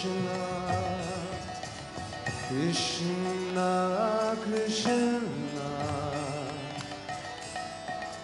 [0.00, 0.40] Krishna
[2.48, 5.68] Krishna Krishna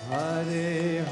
[0.08, 1.05] Hare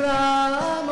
[0.00, 0.91] Ram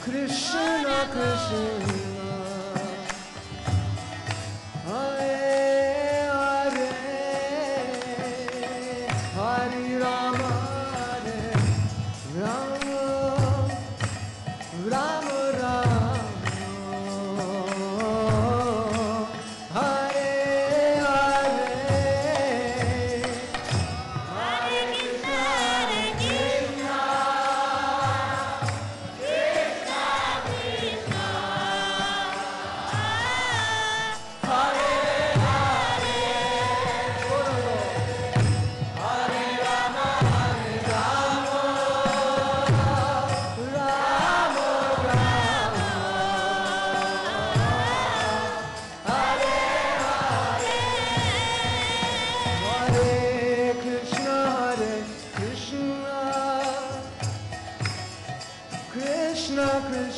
[0.00, 2.01] Krishna, Krishna.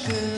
[0.04, 0.33] should.